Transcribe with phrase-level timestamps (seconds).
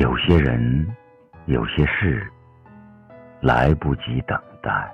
[0.00, 0.96] 有些人，
[1.44, 2.26] 有些事，
[3.42, 4.90] 来不及等待。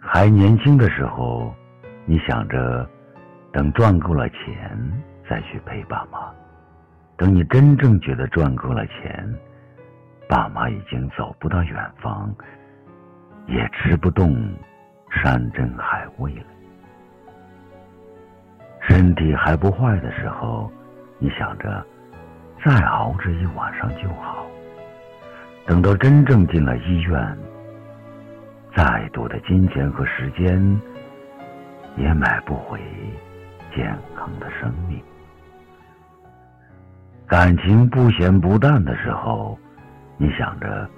[0.00, 1.54] 还年轻的时候，
[2.06, 2.88] 你想着
[3.52, 4.42] 等赚够了钱
[5.28, 6.32] 再去陪爸妈；
[7.18, 9.38] 等你真正觉得赚够了钱，
[10.26, 12.34] 爸妈已经走不到远方，
[13.48, 14.34] 也吃不动
[15.10, 16.46] 山珍海味了。
[18.80, 20.72] 身体还不坏的时候，
[21.18, 21.86] 你想着
[22.66, 24.44] 再熬这一晚上就好；
[25.64, 27.38] 等到真正进了医院，
[28.74, 30.60] 再多的金钱和时间
[31.96, 32.80] 也买不回
[33.72, 35.00] 健康的生命。
[37.28, 39.56] 感情不咸不淡的时候，
[40.16, 40.90] 你想着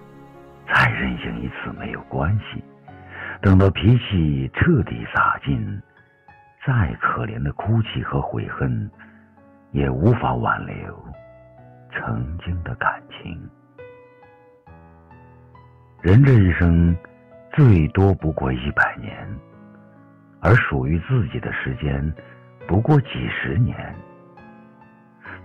[0.74, 2.64] 再任性一次没有关系；
[3.42, 5.82] 等到脾气彻底洒尽，
[6.66, 8.90] 再可怜的哭泣和悔恨
[9.72, 10.74] 也无法挽留
[11.92, 13.38] 曾经的感情。
[16.02, 16.96] 人这一生。
[17.56, 19.10] 最多不过一百年，
[20.40, 22.14] 而属于自己的时间
[22.68, 23.74] 不过几十年。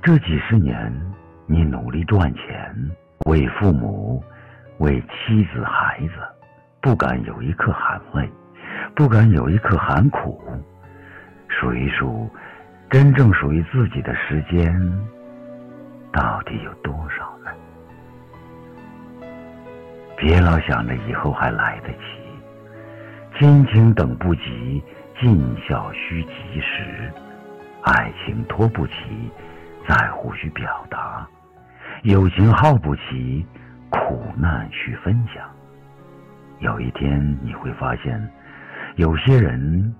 [0.04, 0.94] 这几十年，
[1.48, 2.76] 你努力赚钱，
[3.26, 4.24] 为父母，
[4.78, 6.14] 为妻子孩子，
[6.82, 8.30] 不敢有一刻含泪，
[8.94, 10.40] 不敢有一刻含苦。
[11.48, 12.30] 数一数，
[12.92, 14.72] 真正属于自己的时间，
[16.58, 17.52] 有多少呢？
[20.16, 21.98] 别老想着以后还来得及，
[23.40, 24.84] 亲情等不及，
[25.20, 27.12] 尽孝需及时，
[27.84, 28.94] 爱情拖不起，
[29.88, 31.28] 在乎需表达，
[32.04, 33.46] 友情耗不起，
[33.90, 35.44] 苦难需分享。
[36.60, 38.32] 有一天你会发现，
[38.96, 39.94] 有些人，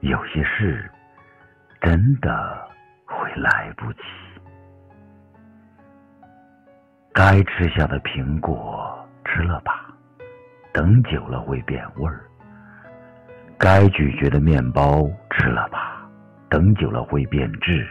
[0.00, 0.88] 有些事，
[1.80, 2.68] 真的
[3.04, 4.00] 会来不及。
[7.16, 8.94] 该吃下的苹果。
[9.24, 9.86] 吃了吧，
[10.70, 12.24] 等久了会变味儿。
[13.58, 16.06] 该咀嚼的面包吃了吧，
[16.50, 17.88] 等久了会变质。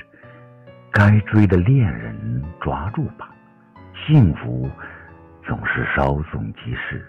[0.91, 3.29] 该追的恋人抓住吧，
[3.95, 4.69] 幸福
[5.43, 7.03] 总是稍纵即逝。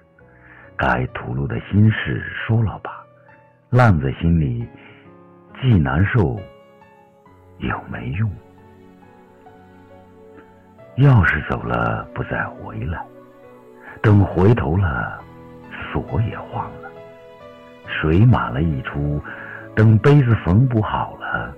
[0.77, 3.05] 该吐露的心事说了吧，
[3.69, 4.67] 烂在心里
[5.61, 6.39] 既难受
[7.59, 8.31] 又没用。
[10.97, 13.05] 钥匙走了不再回来。
[14.03, 15.21] 等回头了，
[15.93, 16.91] 锁也忘了，
[17.87, 19.23] 水满了溢出。
[19.75, 21.55] 等杯子缝补好了，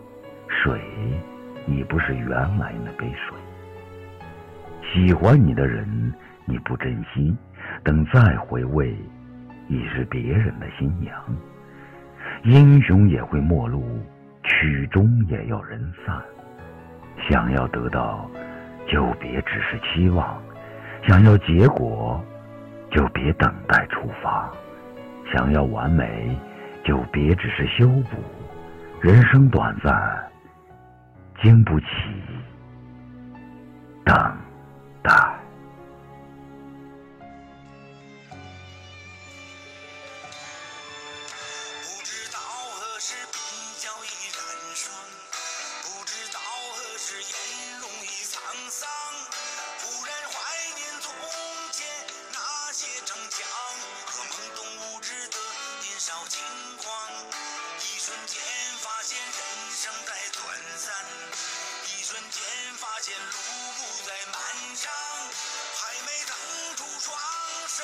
[0.49, 0.81] 水
[1.67, 2.29] 已不是原
[2.59, 3.37] 来那杯水。
[4.91, 6.13] 喜欢你的人
[6.45, 7.37] 你不珍惜，
[7.85, 8.97] 等再回味，
[9.69, 11.15] 已是别人的新娘。
[12.43, 13.85] 英雄也会陌路，
[14.43, 16.21] 曲终也要人散。
[17.29, 18.29] 想要得到，
[18.89, 20.43] 就别只是期望。
[21.07, 22.21] 想要结果，
[22.91, 24.51] 就别等待出发；
[25.33, 26.37] 想要完美，
[26.85, 28.17] 就别只是修补。
[29.01, 29.95] 人生短暂，
[31.41, 31.87] 经不起
[34.05, 34.37] 等
[63.09, 63.33] 前路
[63.73, 64.37] 不再漫
[64.77, 66.37] 长，还没腾
[66.77, 67.17] 出双
[67.67, 67.83] 手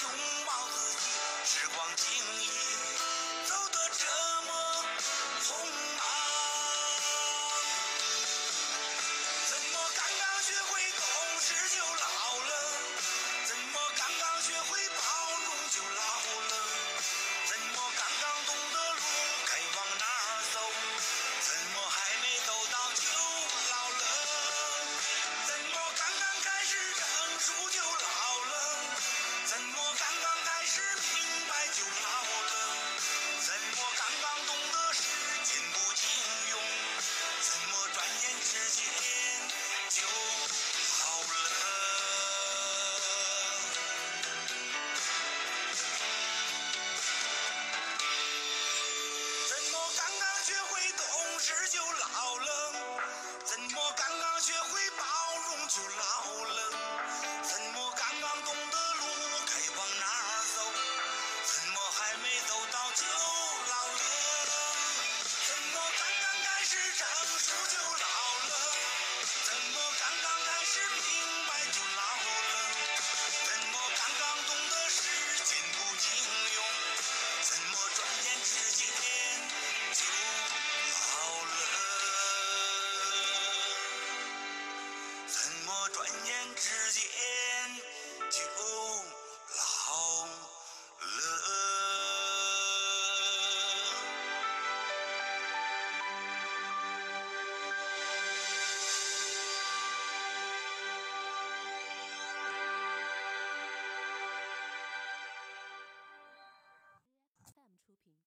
[0.00, 0.10] 拥
[0.44, 1.06] 抱自己，
[1.46, 2.04] 时光轻